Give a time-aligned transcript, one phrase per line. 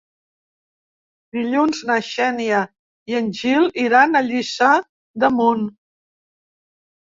[1.35, 2.61] Dilluns na Xènia
[3.11, 4.71] i en Gil iran a Lliçà
[5.25, 5.69] d'Amunt.